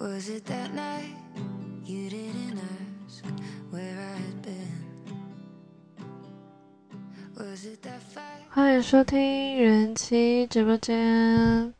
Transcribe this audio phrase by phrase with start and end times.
[0.00, 1.10] Was it that night
[1.84, 3.24] you didn't ask
[3.72, 4.86] where I had been?
[7.36, 8.46] Was it that fight?
[8.48, 11.74] 欢迎收听人妻直播间。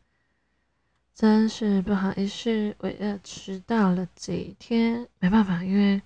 [1.15, 6.01] 真是不好意思，我又迟到了几天，没办法，因为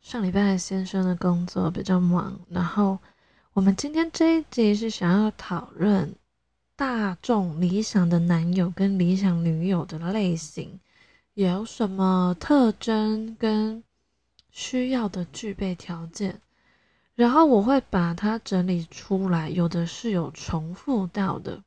[0.00, 2.40] 上礼拜先生的工作比较忙。
[2.48, 2.98] 然后
[3.52, 6.14] 我们今天这一集是想要讨论
[6.76, 10.80] 大众理想的男友跟理想女友的类型
[11.34, 13.82] 有什么特征跟
[14.50, 16.40] 需要的具备条件。
[17.14, 21.62] 然后我会把它整理出来，有的是有重复到的，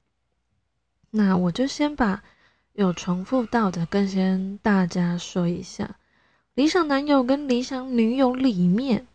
[1.12, 2.24] 那我就先把
[2.74, 5.98] 有重复到的跟先大家说一下。
[6.56, 9.06] 理想男友跟理想女友里面，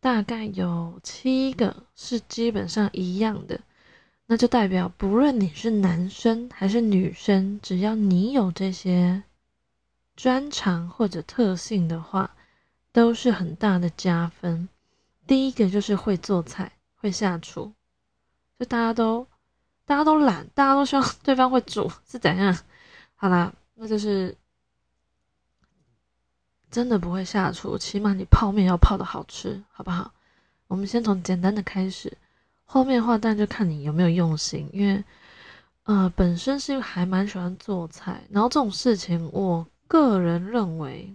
[0.00, 3.60] 大概有七个是基本上一样的，
[4.26, 9.24] 那就代表不论你是男生还是女生，只要你有这些
[10.16, 12.34] 专长或者特性的话，
[12.92, 14.68] 都是很大的加分。
[15.26, 17.72] 第一个就是会做菜，会下厨，
[18.58, 19.26] 就大家都
[19.84, 22.56] 大家都懒，大家都希望对方会煮，是怎样？
[23.14, 24.36] 好啦，那就是
[26.70, 30.12] 真的不会下厨，起码你泡面要泡的好吃，好不好？
[30.66, 32.16] 我们先从简单的开始，
[32.64, 35.02] 后面的话当然就看你有没有用心，因为
[35.84, 41.14] 呃本身是还蛮喜欢做菜，然后这种事情，我个人认为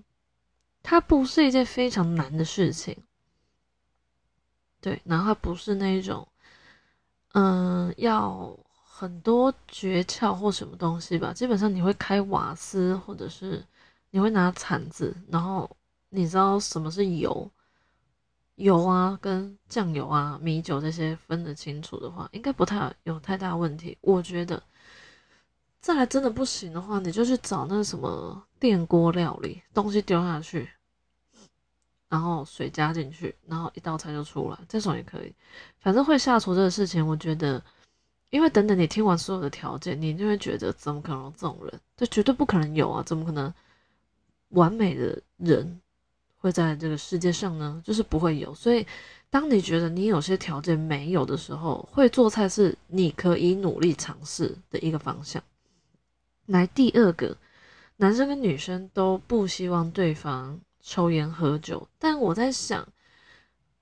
[0.83, 2.95] 它不是一件非常难的事情。
[4.79, 6.27] 对，然后它不是那种，
[7.33, 8.55] 嗯，要
[8.85, 11.33] 很多诀窍或什么东西吧。
[11.33, 13.65] 基本上你会开瓦斯，或者是
[14.11, 15.67] 你会拿铲子，然后
[16.09, 17.49] 你知道什么是油，
[18.57, 23.97] 油啊跟酱油啊、米酒这些分得清楚的话，应该不太有太大问题。
[24.01, 24.61] 我觉得，
[25.81, 30.69] 再来真的不行的话，你就去找那什么电锅料理，东西丢下去。
[32.09, 35.33] 然后水加进去，然后一道菜就出来，这种也可以。
[35.79, 37.61] 反正会下厨这个事情，我觉得，
[38.29, 41.81] 因为等等你听完所有的条件，你就会觉得怎么可能有这种人？
[41.97, 43.03] 这绝对不可能有啊！
[43.03, 43.53] 怎么可能
[44.49, 45.81] 完美的人
[46.37, 47.81] 会在这个世界上呢？
[47.83, 48.53] 就是不会有。
[48.55, 48.87] 所以，
[49.29, 55.43] 当你觉得你有些条件没有的时候，会做菜是你可以努力尝试的一个方向。
[56.47, 57.37] 来，第二个，
[57.97, 60.59] 男生跟女生都不希望对方。
[60.89, 62.87] 抽烟喝酒，但我在想，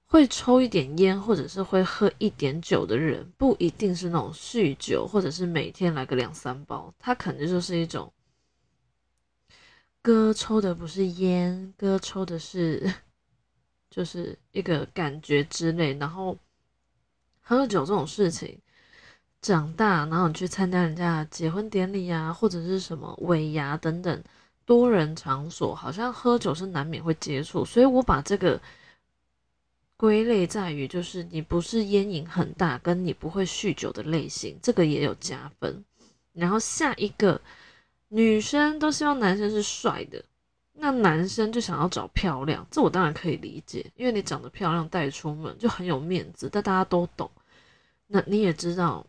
[0.08, 8.12] 会抽一点烟或者是会喝一点酒的人，不一定是那种酗酒，或者是每天来个两三包，他可能就是一种，
[10.02, 12.92] 哥抽的不是烟，哥抽的是，
[13.92, 15.94] 就是一个感觉之类。
[16.00, 16.36] 然后
[17.40, 18.60] 喝酒这种事情，
[19.46, 24.24] 长大然后你去参加人家的结婚典礼啊，或者是什么尾牙等等。
[24.66, 28.60] 多人场所好像喝酒是难免会接触，所以我把这个
[29.96, 35.86] 归类在于，就是你不是烟瘾很大，跟你不会酗酒的类型，这个也有加分。
[36.34, 37.40] 然后下一个，
[38.08, 40.26] 女生都希望男生是帅的，
[40.74, 47.30] 那男生就想要找漂亮，这我当然可以理解，因为你长得漂亮带出门就很有面子，但大家都懂。
[48.08, 49.06] 那你也知道。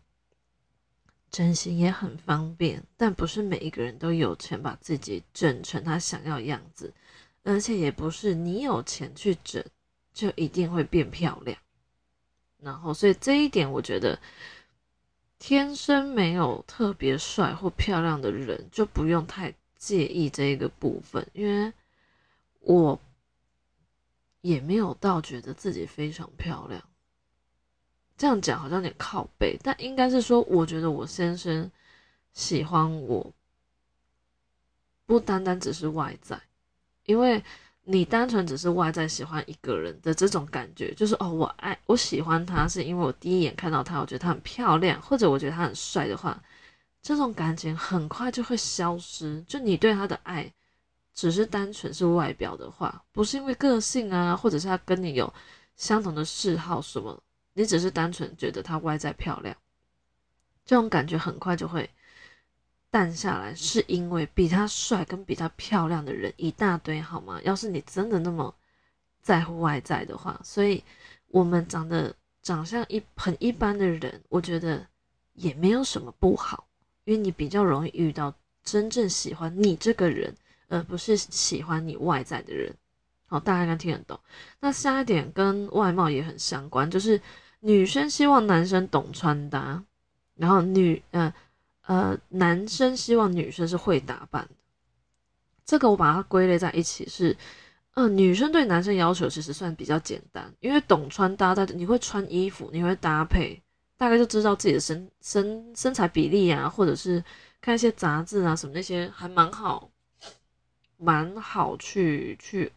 [1.29, 6.93] 整形也很方便，但不是每一个人都有钱把自己整成他想要样子，
[7.43, 9.63] 而且也不是你有钱去整
[10.13, 11.57] 就一定会变漂亮。
[12.59, 14.19] 然后，所以这一点我觉得，
[15.37, 21.71] 天生没有特别帅或漂亮的人就不用太介意这一个部分，因为
[22.61, 22.99] 我
[24.41, 26.81] 也没有到觉得自己非常漂亮。
[28.17, 31.69] 这样讲好像有点靠背，但应该是说，我觉得我先生
[32.33, 33.31] 喜欢我，
[35.05, 36.41] 不单单只是外在，
[37.05, 37.43] 因为
[37.83, 46.41] 你单纯只是外在喜欢一个人的这种感觉，就是哦，我爱我喜欢他，是因为我第一眼看到他，我觉得他很漂亮，或者我觉得他很帅的话，
[47.03, 49.43] 这种感情很快就会消失。
[49.47, 50.51] 就你对他的爱，
[51.13, 55.31] 只是单纯是外表的话，不是因为个性啊，或者是他跟你有
[55.75, 57.21] 相同的嗜好什么。
[57.57, 59.57] 你只是单纯觉得他外在漂亮，
[60.63, 61.89] 这种感觉很快就会
[62.91, 67.41] 淡下来，是因为比他帅跟比他漂亮的人一大堆，好吗？
[67.43, 68.53] 要是你真的那么
[69.23, 70.83] 在乎外在的话，所以
[71.29, 72.13] 我们长得
[72.43, 74.85] 长相一很一般的人，我觉得
[75.33, 76.67] 也没有什么不好，
[77.05, 78.31] 因为你比较容易遇到
[78.63, 80.31] 真正喜欢你这个人，
[80.67, 82.71] 而不是喜欢你外在的人。
[83.25, 84.19] 好，大家应该听得懂。
[84.59, 87.19] 那下一点跟外貌也很相关，就是。
[87.59, 89.83] 女生希望男生懂穿搭，
[90.35, 91.33] 然后女呃
[91.85, 94.49] 呃男生希望女生是会打扮的。
[95.65, 97.35] 这个我把它归类在一起是，
[97.93, 103.61] 呃，女生对男生要求其实算比较简单，因为懂穿搭，在你会穿衣服，你会搭配，
[103.97, 107.21] 大概就知道自己的身身身材比例啊，或者是
[107.59, 109.89] 看一些杂志啊什么那些，还蛮好，
[110.95, 112.71] 蛮好去去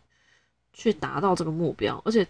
[0.72, 2.02] 去达到这个目标。
[2.04, 2.26] 而且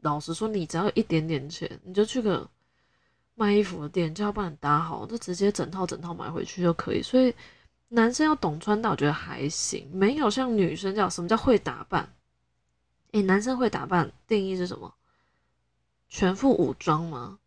[0.00, 2.48] 老实说，你只要有一点点钱，你就去个
[3.34, 7.02] 卖衣服的店，叫他帮你搭好，就直接整套整套买回去就可以。
[7.02, 7.34] 所以。
[7.90, 12.06] 男生要懂穿搭，我觉得还行，没有像女生叫什么叫会打扮。
[13.12, 14.92] 诶，男生会打扮定义是什么？
[16.06, 17.38] 全副武装吗？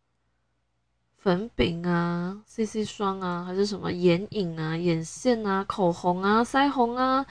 [1.16, 7.24] 粉饼啊，CC 霜啊，还是什么眼影啊、眼线啊、口红啊、腮红啊，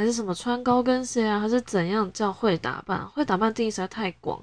[0.00, 3.06] 还是什么穿高跟鞋啊，还是怎样叫会打扮？
[3.10, 4.42] 会打扮定义实在太广。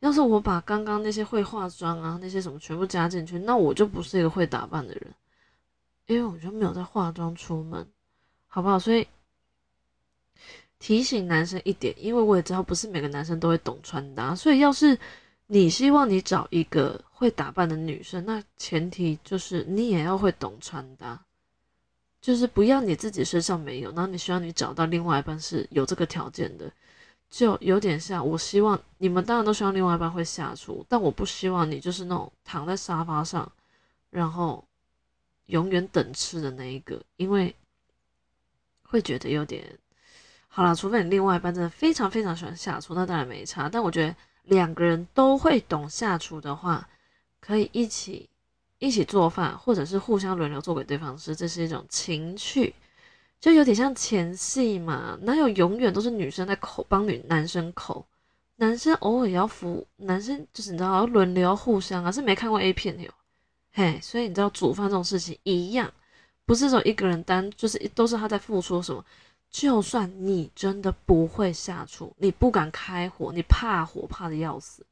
[0.00, 5.06] 要是我把刚刚那些会化妆啊那些什么全部加进去，那我就不是一个会打扮的人。
[6.06, 7.86] 因为我就没有在化妆出门，
[8.48, 8.80] 好不好？
[8.80, 9.06] 所以
[10.80, 14.98] 提醒男生一点，因为我也知道不是每个男生都会懂穿搭，所以要是
[15.46, 21.24] 你希望你找一个会打扮的女生，那前提就是你也要会懂穿搭，
[22.26, 26.68] 就是不要你自己身上没有，然后你希望你找到另外一半是有这个条件的，
[27.30, 33.52] 就有点像我希望你们当然都希望另外一半会下厨，但我不希望你就是那种躺在沙发上，
[34.10, 34.64] 然后。
[35.48, 37.54] 永远等吃的那一个，因为
[38.82, 39.78] 会觉得有点
[40.48, 40.74] 好了。
[40.74, 43.68] 除非你另外一半真的非常非常喜欢下厨，那当然没差。
[43.68, 46.88] 但我觉得两个人都会懂下厨的话，
[47.38, 48.28] 可以一起
[48.78, 52.74] 一起做饭，或者是互相轮流做给对方吃，这是一种情趣，
[53.40, 55.18] 就有点像前戏嘛。
[55.22, 58.06] 哪有永远都是女生在口帮女男生口，
[58.56, 63.08] 男生偶尔也要服，男生就是你知道要轮流互相啊，是没看过 A 片的。
[63.72, 65.92] 嘿，所以你知道煮饭这种事情一样，
[66.44, 69.04] 不是说一个人单，就是都是他在付出什么。
[69.48, 74.84] 就算你真的不会下厨，你不敢开火，你怕火怕的要死，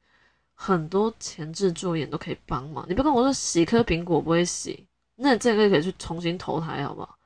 [0.55, 2.83] 很多前置作业都可以帮忙。
[2.89, 7.17] 你不跟我说洗颗苹果不会洗，那这个可以去重新投胎，好不好？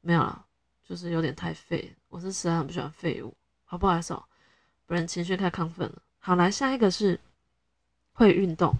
[0.00, 0.44] 没有了，
[0.86, 1.92] 就是有点太废。
[2.08, 3.34] 我是实在很不喜欢废物，
[3.64, 4.22] 好不好意思哦，
[4.86, 6.02] 不然情绪太亢奋了。
[6.18, 7.18] 好，来下一个是
[8.12, 8.74] 会运动。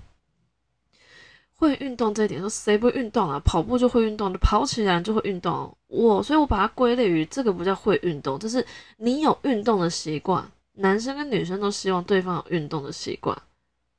[1.54, 3.40] 会运动这一点，说谁不会运动啊？
[3.40, 5.76] 跑步就会运动，跑起来就会运动。
[5.88, 8.64] 我，所以我把它归类于这个不叫会运动，就是
[8.98, 10.48] 你有运动的习惯。
[10.74, 13.36] 男生跟女生都希望对方有运动的习惯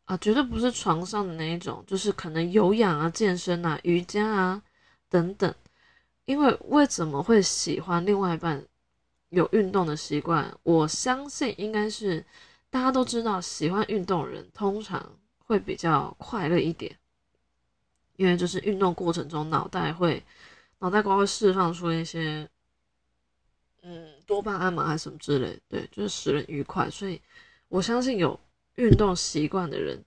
[0.09, 4.59] 啊，绝对不是床上的那一种，就是可能有氧啊、健身啊、瑜伽啊
[5.07, 5.53] 等等。
[6.25, 8.65] 因为为什么会喜欢另外一半
[9.29, 10.51] 有运动的习惯？
[10.63, 12.25] 我相信应该是
[12.71, 16.97] 大家都知道，喜欢运动的人通常会比较快乐一点。
[18.15, 20.23] 因为就是运动过程中，脑袋会
[20.79, 22.49] 脑袋瓜会释放出一些，
[23.83, 26.89] 嗯，多巴胺嘛，还是什么之类，对，就是使人愉快。
[26.89, 27.21] 所以
[27.67, 28.39] 我相信有
[28.79, 30.03] 运动习惯的人，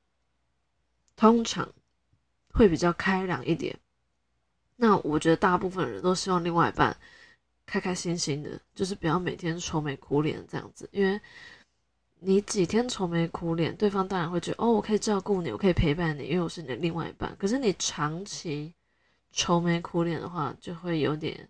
[1.14, 1.69] 通常
[2.52, 3.78] 会比较开朗一点。
[4.76, 6.96] 那我觉得大部分人都希望另外一半
[7.66, 11.20] 开开心心的，就是不要每天愁眉苦脸这样子，因为。
[12.24, 17.34] 你几天愁眉苦脸，对方当然会觉得哦，我可以照顾你，我可以陪伴你，因为我是你的另外一半。
[17.36, 18.72] 可是你长期
[19.32, 21.49] 愁眉苦脸的话，就会有点，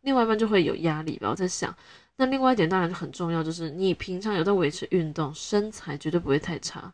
[0.00, 1.28] 另外一半就会有压力吧。
[1.28, 1.76] 我在想，
[2.16, 6.92] 那另外一点当然很重要，就是你平常有在维持运动，身材绝对不会太差。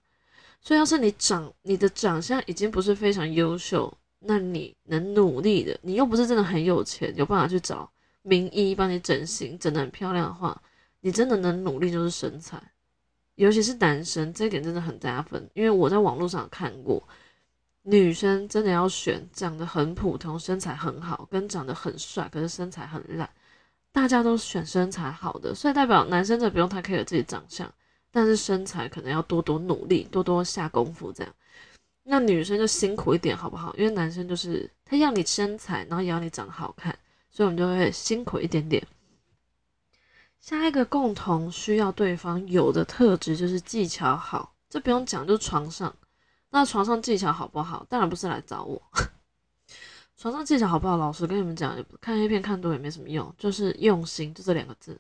[0.61, 7.91] 所以要是你长你的长相已经不是非常优秀，那你能努力的，你又不是真的很有钱，有办法去找
[8.23, 10.61] 名医帮你整形，整得很漂亮的话，
[11.01, 12.63] 你真的能努力就是身材。
[13.37, 15.49] 尤其是男生，这一点真的很加分。
[15.55, 17.03] 因为我在网络上看过，
[17.83, 23.29] 女生真的要选长得很普通、身材很好，跟长得很帅可是身材很烂，
[23.93, 27.71] 大家都选身材好的，所以代表男生这不用太 care 自己长相，
[28.11, 31.35] 但是身材可能要多多努力、多多下功夫这样。
[32.05, 33.75] 那女生就辛苦一点好不好？
[33.77, 36.99] 因为男生就是他要你身材，然后也要你长得好看，
[37.31, 38.85] 所以我们就会辛苦一点点。
[40.41, 45.95] 下一个共同需要对方有的特质就是技巧好，这不用讲，就是床上。
[46.51, 47.87] 那床上技巧好不好？
[47.89, 48.83] 当然不是来找我。
[50.23, 50.97] 床上技巧好不好？
[50.97, 54.97] 老实跟你们讲，看 A 片看多也没什么用，就是用心，就这两个字。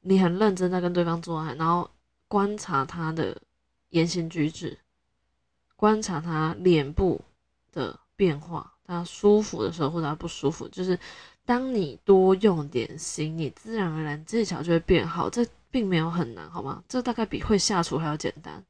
[0.00, 1.90] 你很认真在跟对方做爱，然后
[2.26, 3.36] 观察他的
[3.90, 4.78] 言行举止，
[5.76, 7.20] 观察他脸部
[7.70, 10.98] 的变化，他舒服的时候或者他不舒服，就是。
[11.46, 15.28] 当你多用点心，你自然而然技巧就会变好。
[15.28, 16.80] 这并没有很难，好吗？
[16.86, 18.64] 这大概比会下厨还要简单。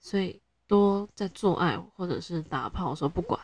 [0.00, 3.40] 所以多在做爱或者是打炮的时候，不管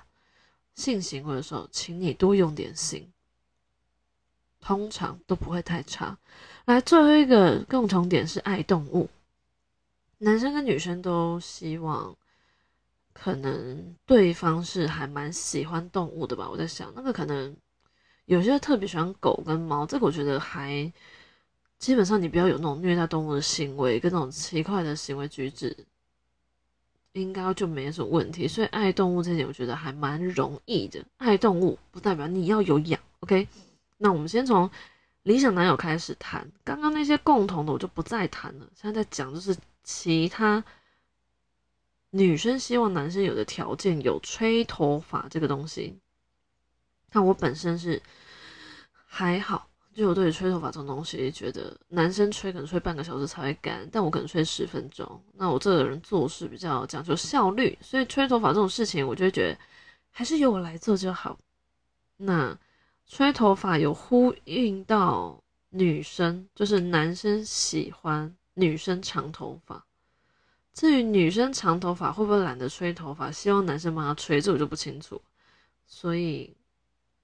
[0.76, 3.10] 性行为的时候，请你多用点心。
[4.60, 6.18] 通常都不会太差。
[6.64, 9.08] 来，最后一个共同点是爱动物，
[10.18, 12.16] 男生跟女生都希望，
[13.12, 16.50] 可能对方是还蛮喜欢动物的吧。
[16.50, 17.56] 我在想，那个可能
[18.24, 20.92] 有些特别喜欢狗跟猫，这个我觉得还
[21.78, 25.86] 基本上你不要有那种虐待动物的行为跟那种奇怪的行为举止。
[27.20, 31.04] 应该就没什么问题，所以爱动物这点我觉得还蛮容易的。
[31.16, 33.48] 爱动物不代表你要有养，OK？
[33.98, 34.70] 那我们先从
[35.22, 38.66] 理想男友开始谈，刚刚那些共同的我就不再谈了。
[38.74, 40.62] 现在在讲就是其他
[42.10, 45.98] 女生希望男生有的条件，有吹头发这个东西。
[47.12, 48.02] 那我本身是
[49.06, 49.68] 还好。
[49.96, 55.20] 就我对于吹头发这种东西，觉得男生吹可能吹半个小时才会干，但我可能吹十分钟。
[55.32, 59.58] 那我这个人做事比较讲究效率，所以吹头发这种事情，我就会觉得
[60.10, 61.38] 还是由我来做就好。
[62.18, 62.54] 那
[63.06, 69.82] 吹头发有呼应到女生，就是男生喜欢女生长头发。
[70.74, 75.18] 至于女生长头发会不会懒得吹头发，希望男生帮她吹，这我就不清楚。
[75.86, 76.54] 所以，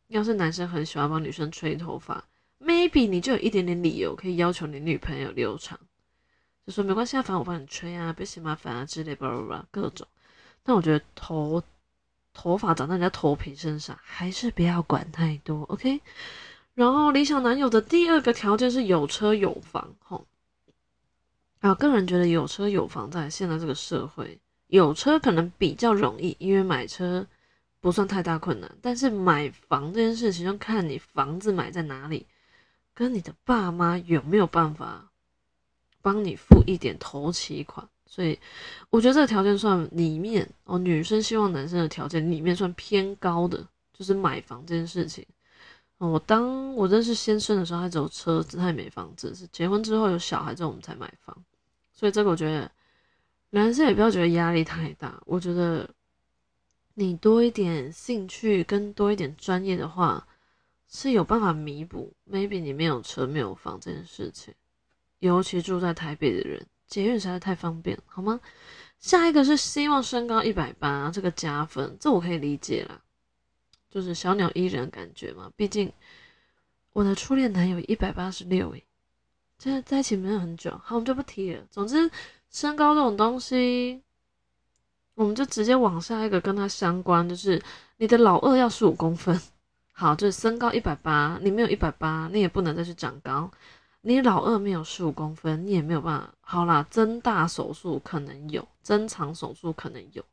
[0.09, 2.25] 要是男生很喜欢帮女生吹头发
[2.89, 5.79] ，maybe 你就有一点点理由可以要求你女朋友留长，
[6.67, 10.07] 就说没关系啊，反正我帮你吹啊，别嫌麻烦啊之类，巴拉巴拉各种。
[10.63, 11.63] 但我觉得头
[12.33, 16.01] 头发长在人家头皮身上，还是不要管太多，OK？
[16.75, 20.27] 然后理想男友的第二个条件是有车有房，吼。
[21.61, 27.27] 啊，个人觉得有车有房在现在这个社会，有车可能比较容易，因为买车
[27.81, 32.27] 不算太大困难，但是买房这件事情，要看你房子买在哪里。
[32.95, 35.11] 跟你的爸妈有没有办法
[36.01, 37.89] 帮你付一点头期款？
[38.05, 38.39] 所以
[38.91, 45.27] 我觉得这个条件算里面哦，女生希望男生的条件里面算偏高的，就是买房这件事情。
[45.97, 49.35] 我当我认识先生的时候，他只有车子，他也没房子。
[49.35, 51.35] 是结婚之后有小孩之后，我们才买房。
[51.93, 52.71] 所以这个我觉得
[53.51, 55.23] 男生也不要觉得压力太大。
[55.25, 55.89] 我觉得
[56.95, 60.27] 你多一点兴趣跟多一点专业的话。
[60.95, 64.53] 是有办法弥补，maybe 你没有车没有房这件事情，
[65.21, 68.39] 尤其住在台北的人，捷运实在太方便，好吗？
[68.99, 73.01] 下一个是希望身高一百八，这个加分，这我可以理解啦，
[73.89, 75.51] 就是小鸟依人感觉嘛。
[75.57, 75.91] 毕竟
[76.93, 78.85] 我的初恋男友一百八十六，诶，
[79.59, 81.65] 真的在一起没有很久，好，我们就不提了。
[81.71, 82.11] 总之，
[82.51, 84.03] 身高这种东西，
[85.15, 87.61] 我们就直接往下一个跟他相关，就是
[87.97, 89.41] 你的老二要十五公分。
[89.93, 93.51] 好，就是身高一百八，你没有一百八，你也不能再去长高。
[94.01, 96.35] 你老二没有十五公分，你也没有办法。
[96.41, 100.25] 好啦，增大手术可能有，增长手术可能有，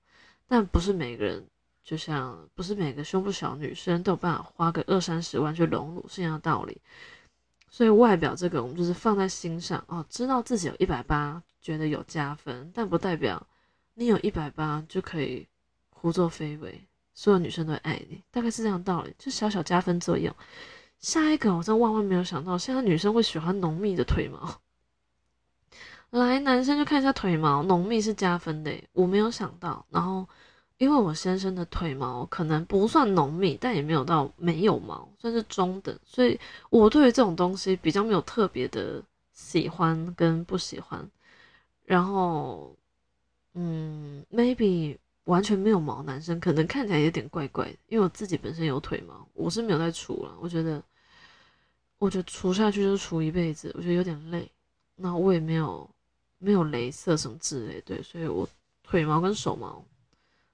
[0.47, 1.45] 但不是每个人，
[1.83, 6.81] 就像不是每个胸部小女生都有办法花个二三十万去隆乳是一样的道理。
[7.69, 13.45] 所以外表这个，我们就是放在心上哦，知道自己有一百八，觉得有加分，但不代表
[13.93, 15.47] 你有一百八就可以
[15.91, 16.88] 胡作非为。
[17.19, 20.33] 所有女生都会爱你，大概是这样道理，就小小加分作用。
[20.99, 24.61] 下一个，我真万万没有想到，现在女生会喜欢浓密的腿毛。
[26.11, 29.85] 来，男生就看一下腿毛，浓密是加分的，我没有想到。
[29.89, 30.25] 然后，
[30.77, 41.05] 因为我先生的腿毛可能不算浓密，但也没有到没有毛，算是中等，所以我对于这种东西比较没有特别的喜欢跟不喜欢。
[41.83, 42.73] 然后，
[43.55, 44.97] 嗯，maybe。
[45.29, 50.35] 完全没有毛，男生可能看起来有点怪怪的，因为我自己本身有腿毛，我是没有在除了。
[50.41, 50.83] 我觉得，
[51.99, 54.51] 我觉得除下去就除一辈子，我觉得有点累。
[54.95, 55.87] 那我也没有
[56.39, 58.49] 没有镭射什么之类，对，所以我
[58.81, 59.85] 腿毛跟手毛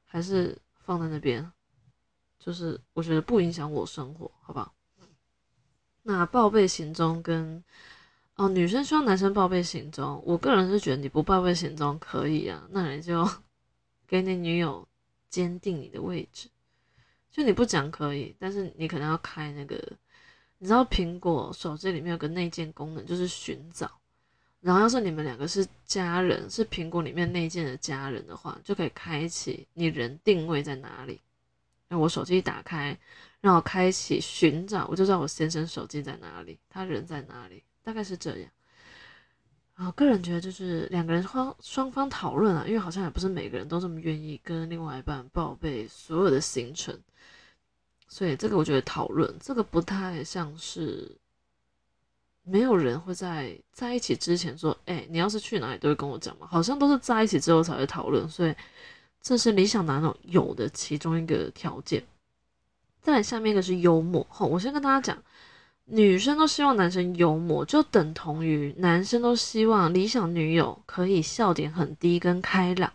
[0.03, 1.49] 还是放在那边，
[2.37, 4.73] 就是我觉得不影响我生活，好不好？
[6.03, 7.63] 那报备行踪跟
[8.35, 13.25] 哦，女生需要男生报备行踪，我个人是觉得你不报备行踪可以啊，那你就。
[14.07, 14.87] 给你女友
[15.29, 16.47] 坚定你的位置，
[17.31, 19.75] 就你不讲可以，但是你可能要开那个，
[20.57, 23.91] 你知道苹果手机里面有个内建功能，就是寻找。
[24.61, 31.21] 然后要是你们两个是家人，是苹果里面内建的家人的话，就可以开启你人定位在哪里。
[31.87, 32.97] 那我手机一打开，
[33.41, 38.49] 让我开启寻找，我就知道我先生手机在哪里，他人在哪里，大概是这样。
[39.75, 46.97] 啊，个人觉得就是两个人双双方讨论啊，因为好像也不是每个人都这么愿意跟另外一半报备所有的行程，
[48.07, 51.13] 所以这个我觉得讨论这个不太像是
[52.43, 58.55] 没有人会在在一起之前说，哎，你要是去哪里都会跟我讲嘛，好像都是在一起之后才会讨论，所以
[59.21, 62.01] 这是理想男友有的其中一个条件。
[63.01, 65.21] 再下面一个是幽默，好，我先跟大家讲。
[65.85, 72.91] 女生都希望男生幽默，就等同于男生都希望理想女友可以笑点很低跟开朗。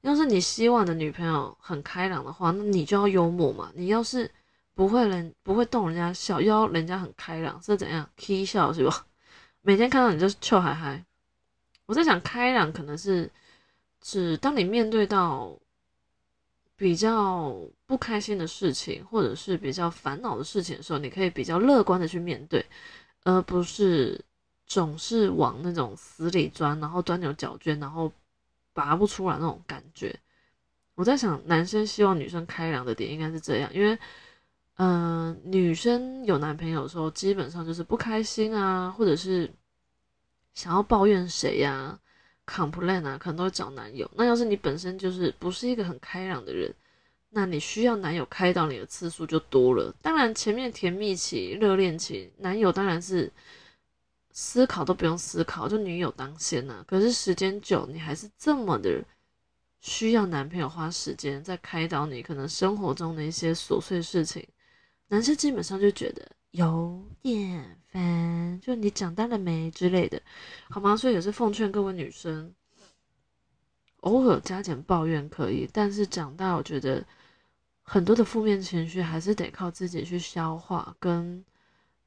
[0.00, 3.70] 要是你希望的女朋友很开朗的话，那你就要幽默嘛。
[3.76, 4.28] 你要是
[4.74, 9.06] 不会人不会逗人家笑，要人家很开朗，是怎样？k 笑是吧？
[9.60, 11.04] 每天看到你就是臭嗨嗨。
[11.86, 13.30] 我在想，开朗可能是
[14.00, 15.56] 指当你面对到
[16.82, 17.54] 比较
[17.86, 22.66] 不开心的事情，或者是比较烦恼的事情的时候，你可以比较乐观的去面对，
[23.22, 24.20] 而不是
[24.66, 28.10] 总是往那种死里钻，然后钻牛角尖，然后
[28.72, 30.18] 拔不出来那种感觉。
[30.96, 33.96] 我在想，男生希望女生开朗的点应该是这样，因为，
[34.78, 39.48] 嗯，女生有男朋友的时候，基本上就是不开心啊，或者是。
[40.54, 41.98] 想要抱怨谁呀
[42.46, 44.10] ？complain 啊，可能都会找男友。
[44.14, 46.74] 那要是你本身就是不是一个很开朗的人，
[47.30, 49.94] 那你需要男友开导你的次数就多了。
[50.02, 53.32] 当然，前面甜蜜期、热恋期，男友当然是
[54.32, 56.84] 思考都不用思考，就女友当先呐。
[56.86, 59.02] 可是时间久，你还是这么的
[59.80, 64.46] 需要男朋友花时间在开导你，可能生活中的一些琐碎事情，
[65.08, 66.26] 男生基本上就觉得。
[66.52, 70.20] 有点烦，就你长大了没之类的，
[70.68, 70.96] 好吗？
[70.96, 72.54] 所以也是奉劝各位女生，
[74.00, 77.02] 偶尔加减抱怨可以，但是长大，我觉得
[77.82, 81.42] 很多的负面情绪还是得靠自己去消化跟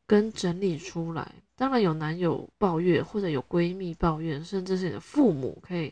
[0.06, 1.34] 跟整理出来。
[1.56, 5.92] 当然有男友抱怨，或者有闺蜜抱怨，甚至是你的父母可以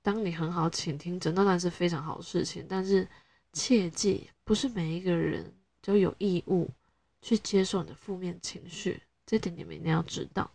[0.00, 2.64] 当你很好倾听，这当然是非常好事情。
[2.66, 3.06] 但是
[3.52, 5.52] 切记，不是每一个人
[5.82, 6.70] 都有义务。
[7.22, 10.50] 去接受你的负面情绪，这点你们一定要知道。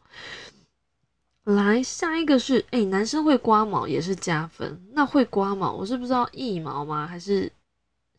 [1.44, 4.84] 来，下一个是，哎，男生会刮毛也是加分。
[4.94, 7.06] 那会刮毛，我是不知道腋毛吗？
[7.06, 7.52] 还是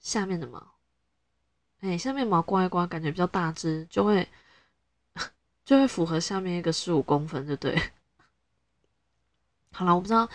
[0.01, 0.75] 下面的毛？
[1.81, 4.29] 哎，下面毛刮一刮，感觉比较大只，就会
[5.65, 7.83] 就会符合下面一个十五公分，对不对？
[9.73, 10.29] 好了，我不知道，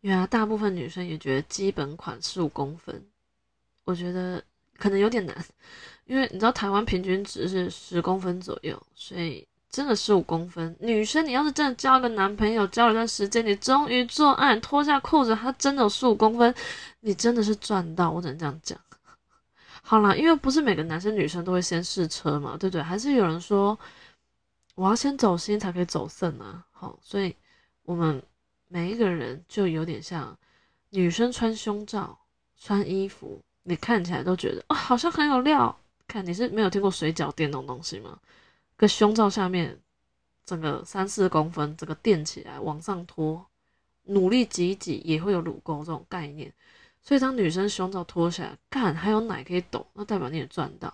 [0.00, 3.06] 原来大部分女生也觉得基本款十五公分，
[3.84, 4.42] 我觉得
[4.78, 5.44] 可能有点难。
[6.08, 10.74] 因为你知道台湾平均值是十公分左右，所以真的十五公分。
[10.80, 16.52] 女生，你要是真的交个男朋友，交了段时间，你终于做爱脱下裤子，他真的有十五公分，
[17.00, 18.10] 你真的是赚到。
[18.10, 18.80] 我只能这样讲。
[19.82, 22.82] 好了，因为不是每个男生女生都会先试车嘛，对不对？
[22.82, 23.78] 还是有人说
[24.74, 26.64] 我要先走心才可以走肾啊。
[26.72, 27.36] 好，所以
[27.84, 28.22] 我们
[28.68, 30.34] 每一个人就有点像
[30.88, 32.18] 女生穿胸罩、
[32.58, 35.78] 穿衣服，你看起来都觉得哦，好像很有料。
[36.08, 38.18] 看你是没有听过水饺垫那种东西吗？
[38.76, 39.78] 个胸罩下面
[40.46, 43.46] 整个三四公分，整个垫起来往上拖，
[44.04, 46.52] 努力挤一挤也会有乳沟这种概念。
[47.02, 50.92] 所以当女生胸罩脱下来，看还有奶可以抖，那代表你也赚到。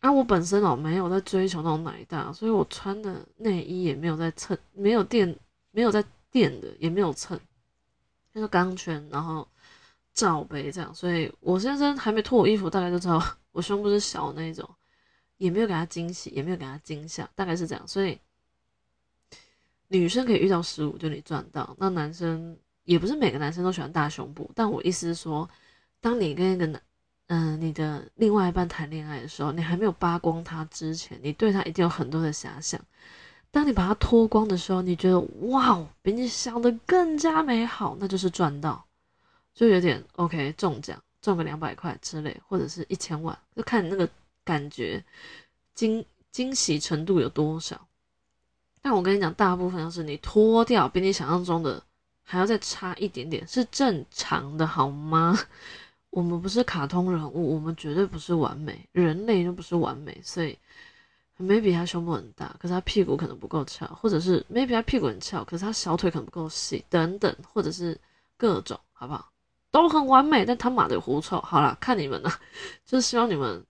[0.00, 5.34] 啊，我本身哦没有在追求那种奶大，所以我穿的内衣也没有在蹭，没有垫，
[5.70, 7.38] 没有在垫的，也没有蹭，
[8.34, 9.46] 就是钢圈，然后
[10.12, 10.94] 罩杯这样。
[10.94, 13.22] 所以我先生还没脱我衣服，大概就知道。
[13.52, 14.68] 我胸部是小那种，
[15.36, 17.88] 也没有给他惊喜，也没有给他惊吓，大概是这样。
[17.88, 18.18] 所以
[19.88, 21.74] 女生可以遇到十五，就你赚到。
[21.78, 25.48] 那男生也不是每个男生都喜欢大胸部，但我意思是说，
[26.00, 26.82] 当你跟一个男，
[27.26, 32.80] 嗯，你的另外一半谈恋爱的时候，你还没有扒光他之前，你对他一定有很多的遐想。
[33.52, 38.86] 当你把他脱光的时候，你觉得哇哦，比你想的更加美好，那就是赚到，
[39.52, 41.02] 就有点 OK 中奖。
[41.20, 44.08] 赚个两百块之类，或者是一千万，就看你那个
[44.44, 45.04] 感觉
[45.74, 47.86] 惊惊喜程度有多少。
[48.82, 51.82] 但我跟你讲，大部分要是你脱掉，比你想象中的
[52.22, 55.38] 还要再差一点点，是正常的，好吗？
[56.08, 60.58] 我们不是卡通人物，我们绝对不是完美，人类都不是完美，所以
[61.38, 67.96] maybe 他胸部很大，可是他屁股可能不够翘，或者是 maybe 他屁股很翘，可是他小腿可能不够细，等等，或者是
[68.36, 69.30] 各种，好不好？
[69.70, 71.40] 都很完美，但他妈的狐臭。
[71.40, 72.30] 好了，看你们了，
[72.84, 73.64] 就是希望你们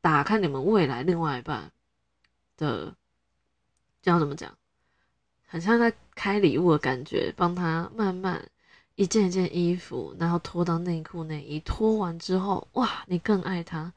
[0.00, 1.70] 打开你们未来另外一半
[2.56, 2.94] 的，
[4.00, 4.56] 叫怎么讲，
[5.46, 8.48] 很像在开礼物的感觉，帮他慢慢
[8.94, 13.92] 一件一件衣服，然后脱到内裤内衣，脱完之后，哇，你更爱他，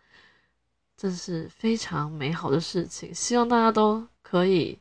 [0.98, 3.14] 这是非常美好的事情。
[3.14, 4.80] 希望大家都可以。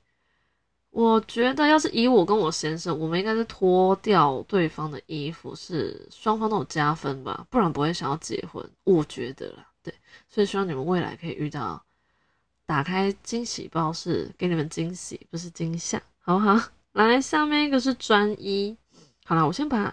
[0.94, 8.64] 我觉得，要是以我跟我先生，我们应该是脱掉对方的衣服，是双方都有加分吧，不然不会想要结婚。
[8.84, 9.92] 我觉得啦，对，
[10.28, 11.84] 所以希望你们未来可以遇到，
[12.64, 16.56] 打开惊喜包是给你们惊喜，不是惊吓，好不好？
[16.94, 18.76] 来，下面一个是专一。
[19.24, 19.92] 好了，我先把，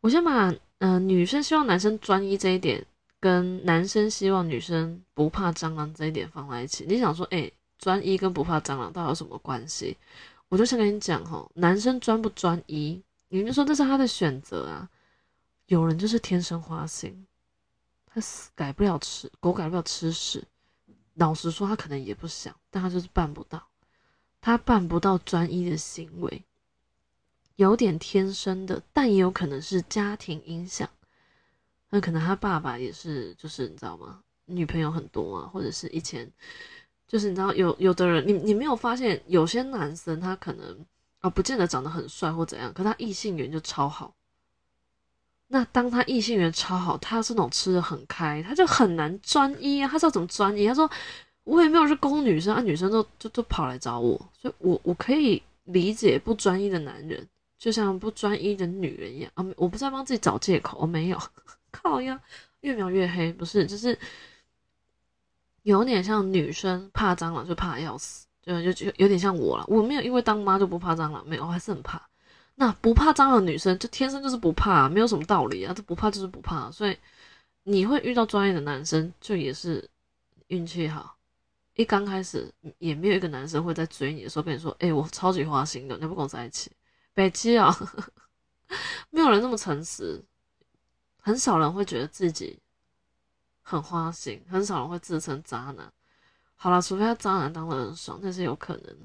[0.00, 2.82] 我先把，嗯，女生希望男生专一这一点，
[3.20, 6.86] 跟男生希望女生不怕蟑螂这一点放在一起。
[6.88, 7.52] 你想说，哎？
[7.82, 9.96] 专一跟不怕蟑螂到底有什么关系？
[10.48, 14.88] 我就想跟你讲哈，男生专不专一，你就说这是他的选择啊。
[15.66, 17.26] 有人就是天生花心，
[18.06, 20.44] 他死改不了吃狗改不了吃屎。
[21.14, 23.66] 老实说，他可能也不想，但他就是办不到，
[24.40, 26.44] 他办不到专一的行为，
[27.56, 30.88] 有点天生的，但也有可能是家庭影响。
[31.90, 34.22] 那可能他爸爸也是，就是你知道吗？
[34.44, 36.30] 女朋友很多啊，或者是以前，
[37.12, 40.86] 就是你知道有有的人，你你没有发现有些男生他可能
[41.20, 44.14] 啊，不见得长得很帅或怎样，可他异性缘就超好。
[45.48, 49.86] 那当他异性缘超好，他是那种吃的很开，他就很难专一啊。
[49.86, 50.66] 他知道怎么专一？
[50.66, 50.90] 他说
[51.44, 59.44] 我也没有去攻女生啊，女生都就都跑来找我，所以我我可以理解不专一的男人，就像不专一的女人一样啊。
[59.56, 61.18] 我不是在帮自己找借口，我没有。
[61.70, 62.18] 靠呀，
[62.62, 63.98] 越描越黑，不是，就是
[65.62, 69.64] 有点像女生怕蟑螂就怕要死，就就就有点像我了。
[69.68, 72.00] 我没有因为当妈就不怕蟑螂，没有，我还是很怕。
[72.54, 76.70] 那不怕蟑螂的女生就天生就是不怕，没有什么道理啊，这不怕就是不怕。
[76.70, 76.96] 所以
[77.62, 79.88] 你会遇到专业的男生，就也是
[80.48, 81.16] 运气好。
[81.74, 86.70] 一刚开始也没有一个男生会在追你的时候跟你说：“哎，我超级花心的，你不跟我在一起。”
[87.14, 87.74] 北七啊，
[89.10, 90.22] 没有人那么诚实。
[91.16, 92.58] 很少人会觉得自己
[93.62, 95.90] 很花心，很少人会自称渣男。
[96.56, 99.00] 好了，除非他渣男当的很爽，那是有可能的。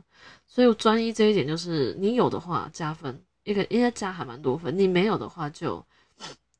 [0.45, 4.77] 所以专一这一点，就是你有的话加分，一个应该加还蛮多分。
[4.77, 5.83] 你没有的话，就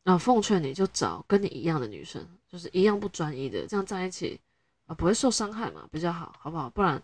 [0.03, 4.39] 啊，奉劝你就找跟你一样的女生，就是一样不专一的，这样在一起
[4.88, 6.69] 啊，不会受伤害嘛，比较好，好不好？
[6.71, 6.99] 不然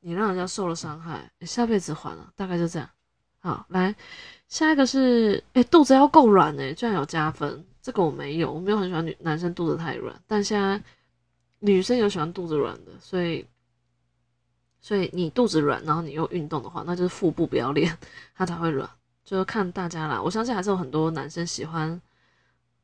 [0.00, 2.88] 你让人家受了伤害，下辈子还了，大概就这样。
[3.40, 3.94] 好，来
[4.48, 7.66] 下一个是，哎，肚子要够软哎，居然有加分。
[7.82, 10.82] 这个我没有，我没有很喜欢女男生肚子太软，但现在
[11.60, 13.46] 女生有喜欢肚子软的，所以
[14.80, 17.96] 所以你肚子软，然后你又运动的话，那就是腹部不要练，
[18.34, 18.88] 它才会软。
[19.24, 22.00] 就看大家啦，我相信还是有很多男生喜欢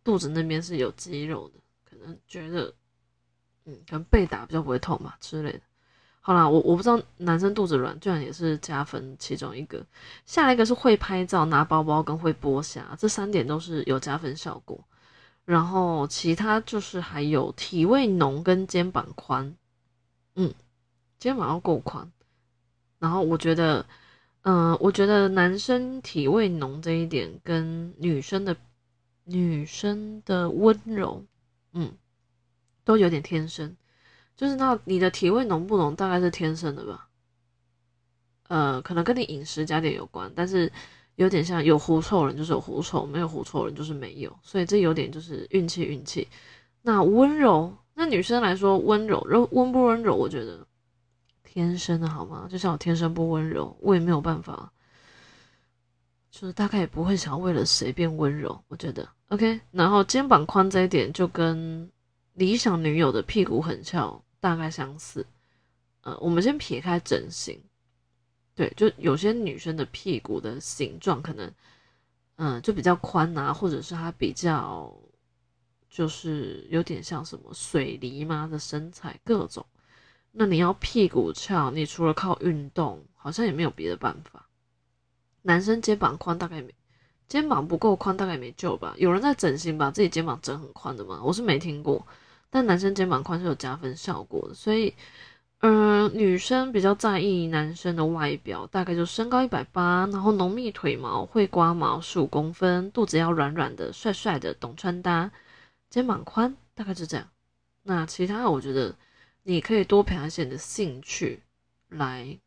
[0.04, 1.54] 肚子那边是有肌肉的，
[1.84, 2.72] 可能觉得
[3.64, 5.60] 嗯，可能被打比较不会痛嘛之类的。
[6.26, 9.80] 好啦，我我不知道男生肚子软居然也是加分其中一个，
[10.24, 14.76] 下一个是会拍照、拿包包跟会剥虾，这三点都是有加分效果。
[15.44, 19.54] 然后其他就是还有体味浓跟肩膀宽，
[20.34, 20.52] 嗯，
[21.16, 22.10] 肩膀要够宽。
[22.98, 23.86] 然后我觉得，
[24.42, 28.56] 嗯，我觉得男生体味浓这一点跟女生的
[29.22, 31.24] 女生的温柔，
[31.72, 31.92] 嗯，
[32.82, 33.76] 都有点天生。
[34.36, 37.08] 就是那你的体味浓不浓，大概是天生的吧？
[38.48, 40.70] 呃，可能跟你饮食加点有关，但是
[41.16, 46.28] 有点像有狐臭人就是有狐臭，没有狐臭人就是没有，所以这有点就是运气运气。
[46.82, 50.14] 那温柔，那女生来说温柔，柔温不温柔？
[50.14, 50.64] 我觉得
[51.42, 52.46] 天生的好吗？
[52.48, 54.70] 就像我天生不温柔，我也没有办法，
[56.30, 58.62] 就是大概也不会想要为了谁变温柔。
[58.68, 61.90] 我觉得 OK，然后肩膀宽这一点就跟
[62.34, 64.22] 理想女友的屁股很翘。
[64.46, 65.26] 大概相似，
[66.02, 67.60] 呃，我们先撇开整形，
[68.54, 71.52] 对，就有些女生的屁股的形状可能，
[72.36, 74.96] 嗯，就比较宽啊，或者是她比较，
[75.90, 79.66] 就是有点像什么水梨嘛的身材，各种。
[80.30, 84.48] 那你要屁股翘，你除了靠运动，好像也没有别的办法。
[85.42, 86.72] 男生肩膀宽大概没，
[87.26, 88.94] 肩膀不够宽大概没救吧？
[88.96, 91.20] 有人在整形把自己肩膀整很宽的吗？
[91.24, 92.06] 我是没听过。
[92.56, 94.94] 但男生肩膀宽是有加分效果的，所以，
[95.58, 105.30] 嗯，女生比较在意男生的外表，大概就身高一百八，然后浓密腿毛，会刮毛十五公分，肚子要软软的，帅帅的，懂穿搭，
[105.90, 107.28] 肩膀宽，大概就这样。
[107.82, 108.94] 那其他我觉得
[109.42, 111.42] 你可以多培养一些你的兴趣
[111.90, 112.38] 来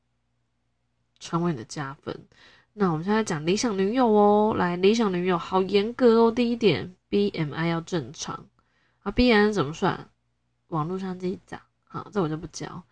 [1.20, 2.20] 成为你的加分。
[2.74, 8.48] 那我们现在讲理想女友哦，来，理想女友好严格哦，第一点，BMI 要正常。
[9.10, 10.08] 啊，B N 怎么算？
[10.68, 12.84] 网络上自己讲，好，这我就不教。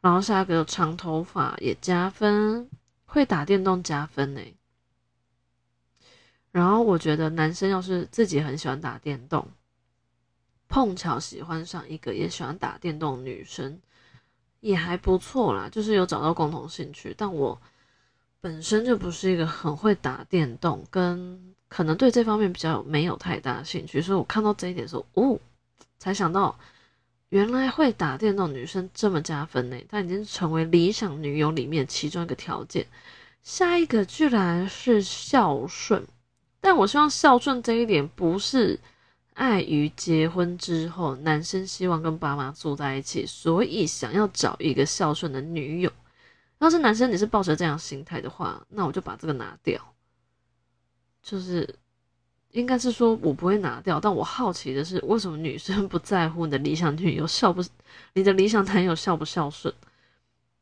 [0.00, 2.70] 然后下一个长头发也加分，
[3.04, 4.40] 会打电动加分呢。
[6.50, 9.46] 然后我觉得男生要是自己很喜欢打电动，
[10.66, 13.78] 碰巧喜欢上一个也喜欢打电动女生，
[14.60, 17.14] 也还不错啦，就是有找到共同兴趣。
[17.18, 17.60] 但我
[18.40, 25.38] 本身就不是一个很会打电动，跟可能对这方面比较没有太大兴趣，所以我看到这一点说，哦。
[25.98, 26.58] 才想到，
[27.30, 29.76] 原来会打电动女生这么加分呢！
[29.88, 32.86] 她已经成为理想女友里面其中一个条件。
[33.42, 36.06] 下一个居然是孝顺，
[36.60, 38.78] 但我希望孝顺这一点不是
[39.34, 45.92] 碍于结婚之后，男生希望跟爸妈住在一起，所以想要找一个孝顺的女友。
[46.58, 49.80] 要是男生你是抱着这样心态的话，那我就把这个拿掉。
[51.22, 51.74] 就是
[52.52, 57.62] 应该是说我不会拿掉，但我好奇的是，为什么女生不在乎你的理想女友孝不，
[58.14, 59.74] 你的理想男友孝不孝顺？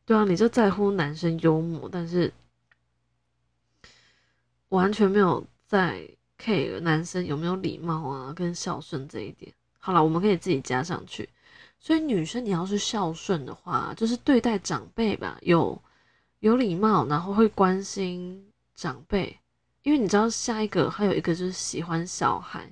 [0.04, 2.32] 对啊，你就在乎男生幽默，但是
[4.70, 9.52] 完全没有在 care 男生有没有礼貌啊，跟孝顺这一点。
[9.78, 11.28] 好了，我们可以自己加上去。
[11.78, 15.80] 所以女生你要是孝顺的话，就是对待长辈吧，有
[16.40, 19.38] 有礼貌，然后会关心长辈。
[19.84, 22.68] 因为你知道下一个还有一个就是喜欢小孩，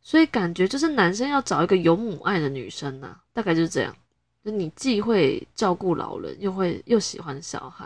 [0.00, 3.94] 所以感觉就是男生要找一个有母爱的女生呐，大概就是这样。
[4.44, 7.84] 就你既会照顾老人，又会又喜欢小孩。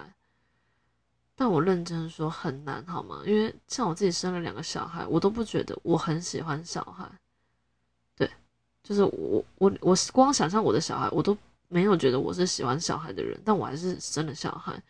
[1.35, 3.23] 但我认真说很难，好吗？
[3.25, 7.11] 因为像我自己生了两个小孩，我都不觉得我很喜欢小孩。
[8.15, 8.31] 对，
[8.85, 11.37] 就是我我我光想象我的小孩，我都
[11.69, 14.81] 没有觉得我是喜欢小孩的人，但我还是生了小孩。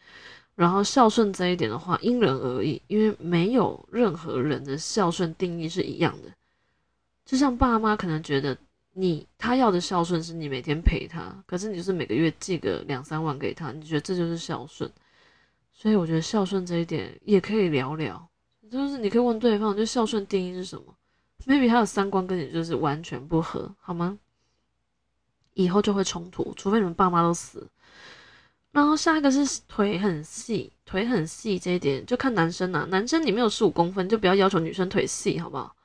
[0.54, 6.30] 然后孝顺这一点的话，因人而异，因为没有任何人的孝顺定义是一样的。
[7.24, 8.56] 就像爸妈可能觉得
[8.92, 14.90] 你他要的孝顺是你每天陪他，可是你就是每个月寄个两三万给他，你觉得这就是孝顺。
[15.72, 18.28] 所以我觉得孝顺这一点也可以聊聊，
[18.70, 20.84] 就是你可以问对方，就孝顺定义是什么
[21.46, 24.18] ？maybe 他的三观跟你就是完全不合，好吗？
[25.54, 27.66] 以后就会冲突，除非你们爸妈都死。
[28.72, 32.86] 然后下一个是腿很细，腿很细这一点就看男生呐。
[32.90, 35.76] 男生你没有十五公分，就不要要求女生腿细，好不好？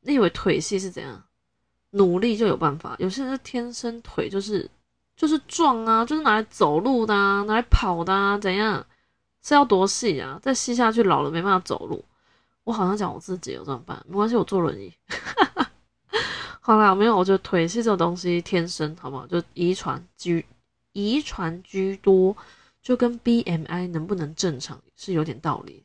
[0.00, 1.22] 你以为腿细是怎样？
[1.90, 2.96] 努力就有办法。
[2.98, 4.70] 有些人是天生腿就是
[5.16, 8.84] 就是壮啊，就是拿来走路的啊，拿来跑的啊，怎样？
[9.42, 10.38] 是要多细啊？
[10.42, 12.02] 再细下去老了没办法走路。
[12.64, 14.02] 我好像讲我自己有怎么办？
[14.08, 14.90] 没关系，我坐轮椅。
[16.60, 19.26] 好啦，没有，我觉得腿细这种东西天生，好不好？
[19.26, 20.44] 就遗传居。
[20.92, 22.36] 遗传居多，
[22.82, 25.84] 就跟 BMI 能不能正常是有点道理。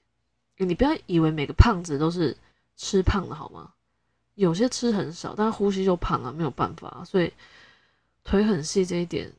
[0.57, 2.35] 你不要以为每个胖子都是
[2.75, 3.73] 吃胖的好吗？
[4.35, 7.03] 有些吃很少，但呼吸就胖啊，没有办法。
[7.05, 7.31] 所以
[8.23, 9.31] 腿很细这一点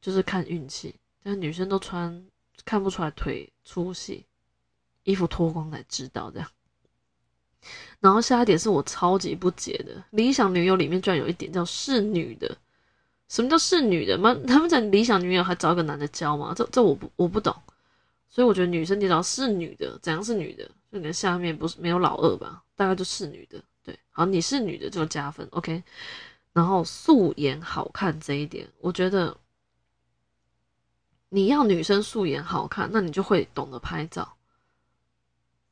[0.00, 0.94] 就是看运气。
[1.22, 2.26] 但女生都穿
[2.64, 4.26] 看不出来腿粗细，
[5.04, 6.48] 衣服脱光才知道这样。
[8.00, 12.58] 然后下一点是我超级不解的，理想女友里面居然有一点叫是女的。
[13.32, 14.36] 什么叫是女的吗？
[14.46, 16.52] 他们在理想女友还找一个男的教吗？
[16.54, 17.56] 这这我不我不懂，
[18.28, 20.66] 所以我觉得女生你只要是女的，怎样是女的？
[20.92, 22.62] 就你的下面不是没有老二吧？
[22.76, 25.82] 大概就是女的，对，好，你是女的就加分，OK。
[26.52, 29.34] 然后素颜好看这一点，我觉得
[31.30, 34.30] 你要女生素颜好看，那你就会懂得拍照。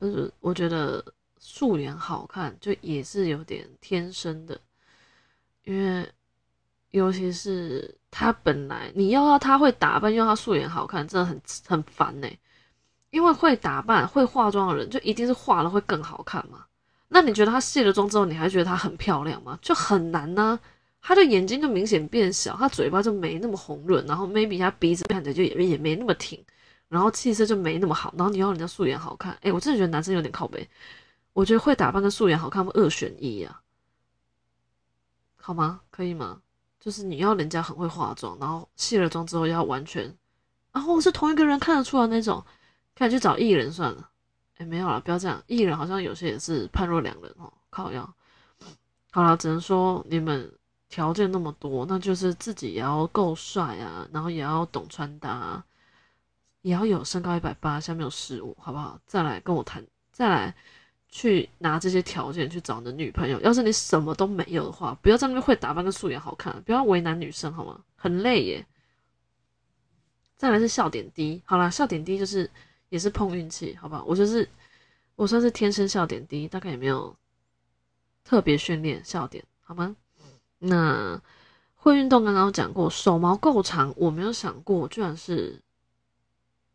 [0.00, 1.04] 就是我觉得
[1.38, 4.58] 素颜好看就也是有点天生的，
[5.64, 6.10] 因为。
[6.90, 12.28] 尤其是他本来你要要他会打扮，又要他素颜好看，真的很很烦呢。
[13.10, 16.64] 因为会打扮、会化妆的人，就一定是化了会更好看嘛。
[17.08, 19.58] 那你觉得他卸了妆之后，你还觉得她很漂亮吗？
[19.60, 20.58] 就很难呢。
[21.02, 26.40] 他的眼睛就明显变小，他嘴巴就没那么红润，然后 maybe 他鼻子看起来就也也没那么挺，
[26.88, 28.14] 然后气色就没那么好。
[28.16, 30.68] 然后你要人家素颜好看，哎，我真的觉得男生有点靠背。
[31.32, 33.60] 我觉得会打扮跟素颜好看，二选一呀，
[35.36, 35.80] 好吗？
[35.90, 36.40] 可以吗？
[36.80, 40.16] 就是你要人家很会化妆，然后卸了妆之后要完全，
[40.72, 42.42] 然后是同一个人看得出来那种，
[42.96, 44.08] 可以去找艺人算了。
[44.56, 45.42] 哎，没有了，不要这样。
[45.46, 48.10] 艺人好像有些也是判若两人哦，靠要。
[49.10, 50.50] 好了，只能说你们
[50.88, 55.62] 条件那么多，那就是自己也要够帅啊，然后也要懂穿搭，
[56.62, 58.98] 也要有身高一百八，下面有十五，好不好？
[59.06, 60.54] 再来跟我谈，再来。
[61.10, 63.40] 去拿这些条件去找你的女朋友。
[63.40, 67.80] 要是你什么都没有的话，不要在那边会打扮跟素颜好看，不要为难女生好吗？
[67.96, 68.66] 很累耶。
[70.36, 72.50] 再来是笑点低，好啦，笑点低就是
[72.88, 74.02] 也是碰运气，好不好？
[74.06, 74.48] 我就是
[75.14, 77.14] 我算是天生笑点低，大概也没有
[78.24, 79.94] 特别训练笑点，好吗？
[80.58, 81.20] 那
[81.74, 85.60] 会运动刚刚讲过，手毛够长，我没有想过居然是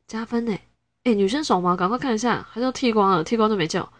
[0.06, 0.56] 加分呢。
[1.04, 3.91] 哎，女生手毛赶快看一下，还是要剃光了，剃光都没叫。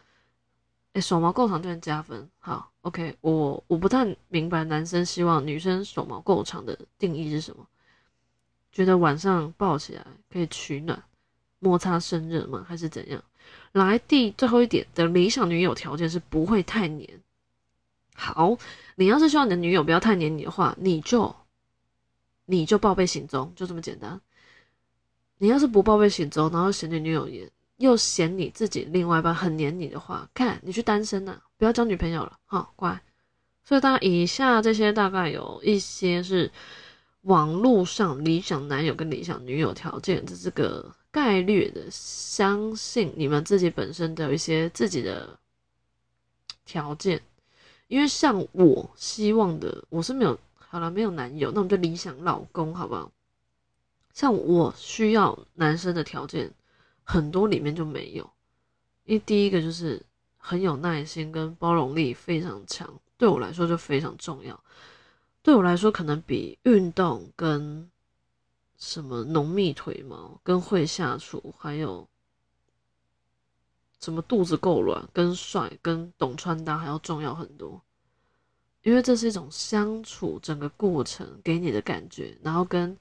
[0.96, 2.30] 哎，手毛够长就能加分。
[2.40, 7.68] 好，OK，我我不太明白男生希望女生手毛够长的定义是什么？
[8.72, 11.04] 觉得晚上抱起来可以取暖、
[11.60, 12.66] 摩擦生热吗？
[12.66, 13.22] 还是怎样？
[13.74, 17.22] 来，第最后一点的理想女友条件是不会太黏。
[18.16, 18.58] 好，
[18.96, 21.36] 你要是希望你的女友不要太黏你的话，你就
[22.46, 24.22] 你就报备行踪，就这么简单。
[25.40, 27.52] 你要是不报备行踪，然后嫌你女友黏。
[27.78, 33.02] 又嫌你自己另外一半很黏你的话，看你去单身呐，不要交女朋友了，好乖，
[33.64, 36.52] 所以大家以下这些大概有一些是
[37.22, 45.38] 网络上理想男友跟理想女友条件的这个概率的，相信你们自己本身都有一些自己的
[46.66, 47.22] 条件，
[47.88, 53.12] 因为像我希望的，我是没有好了没有男友，那我们就理想老公好不好？
[54.14, 56.50] 像我需要男生的条件
[57.06, 58.30] 很多里面就没有，
[59.06, 60.06] 因为第一个就是
[60.38, 62.94] 很有耐心跟包容力非常强。
[63.18, 64.62] 对我来说就非常重要，
[65.42, 67.90] 对我来说可能比运动跟
[68.78, 72.06] 什么浓密腿毛、跟会下厨，还有
[74.02, 77.82] 什么肚子够软、跟帅、跟懂穿搭还要重要很多。
[78.82, 82.96] 因为这是一种相处整个过程给你的感觉，然后跟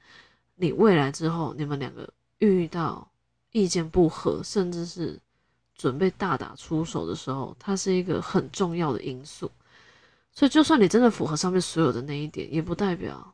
[0.55, 3.11] 你未来之后你们两个遇到
[3.55, 5.17] 意见不合，甚至是
[5.77, 9.49] 准备大打出手的时候，它是一个很重要的因素。
[10.33, 13.33] 所以，就算你真的符合上面所有的那一点，也不代表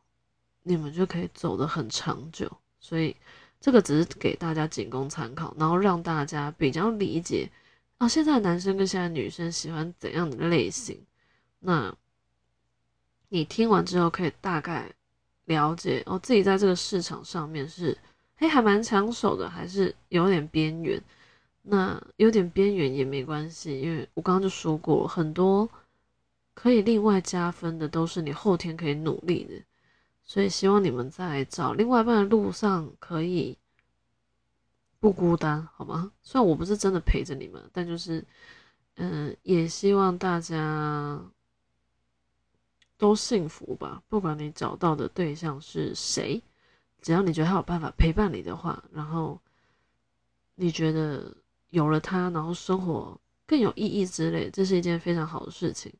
[0.62, 2.50] 你们就可以走得很长久。
[2.78, 3.16] 所以，
[3.58, 7.50] 这个只是给大家仅供参考，然后让大家比较理解
[7.96, 11.02] 啊，现在男生跟现在女生喜欢怎样的类型。
[11.60, 11.94] 那
[13.30, 14.92] 你听完之后，可以大概
[15.46, 17.96] 了解哦，自己在这个市场上面是
[18.40, 21.02] 哎还蛮抢手的，还是有点边缘。
[21.62, 25.70] 那有点边缘也没关系，因为我刚刚就说过很多。
[26.52, 29.62] 可以另外加分的都是你后天可以努力的，
[30.24, 33.56] 所以希望你们在找另外一半的路上可以
[34.98, 36.12] 不孤单，好吗？
[36.22, 38.22] 虽然我不是真的陪着你们，但就是，
[38.96, 41.18] 嗯，也希望大家
[42.98, 44.02] 都幸福吧。
[44.08, 46.42] 不管你找到的对象是谁，
[47.02, 49.40] 只要你觉得他有办法陪伴你的话，然后
[50.54, 51.34] 你觉得
[51.70, 55.92] 有了他，然后生活更有意义之类，这是一件非常好的事情。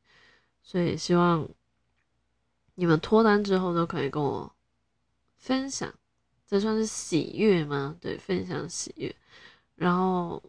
[0.63, 1.47] 所以希望
[2.75, 4.53] 你们脱单之后都可以跟我
[5.37, 5.93] 分享，
[6.47, 7.95] 这算是喜悦吗？
[7.99, 9.15] 对，分享喜悦。
[9.75, 10.43] 然后，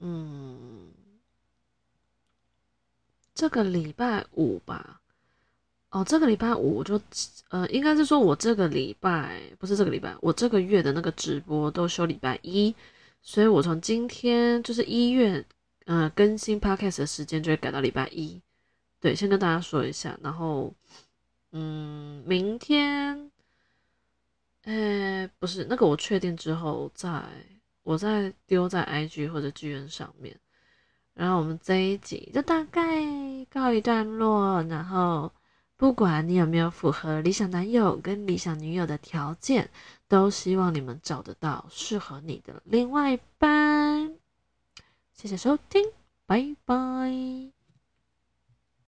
[0.00, 0.90] 嗯，
[3.32, 5.00] 这个礼拜五吧，
[5.94, 7.00] 哦，这个礼拜五我就，
[7.50, 12.74] 呃，应该是说我这个礼拜不是这个礼拜，我这个月的那个直播都休礼拜一，
[13.22, 15.44] 所以我从今天就是一月，
[15.84, 18.40] 呃，更新 podcast 的时间就会改到礼拜一。
[19.00, 20.74] 对，先跟大家说一下，然后，
[21.52, 23.30] 嗯，明天，
[24.64, 27.22] 呃，不是那个，我确定之后再，
[27.84, 30.36] 我再丢在 IG 或者剧院上面，
[31.14, 32.82] 然后我们这一集就大概
[33.48, 35.30] 告一段落，然后
[35.76, 39.70] 不管你有没有符合理想男友跟理想女友的条件，
[40.08, 44.14] 都希望你们找得到适合你的另外一半。
[45.12, 45.84] 谢谢收听，
[46.26, 47.63] 拜拜。